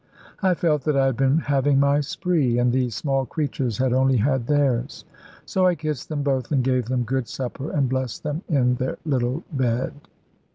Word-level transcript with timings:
I 0.41 0.55
felt 0.55 0.81
that 0.85 0.97
I 0.97 1.05
had 1.05 1.15
been 1.15 1.37
having 1.37 1.79
my 1.79 1.99
spree, 2.01 2.57
and 2.57 2.71
these 2.71 2.95
small 2.95 3.23
creatures 3.27 3.77
had 3.77 3.93
only 3.93 4.17
had 4.17 4.47
theirs. 4.47 5.05
So 5.45 5.67
I 5.67 5.75
kissed 5.75 6.09
them 6.09 6.23
both, 6.23 6.51
and 6.51 6.63
gave 6.63 6.85
them 6.85 7.03
good 7.03 7.27
supper, 7.27 7.69
and 7.69 7.87
blessed 7.87 8.23
them 8.23 8.41
into 8.49 8.79
their 8.83 8.97
little 9.05 9.43
bed. 9.53 9.93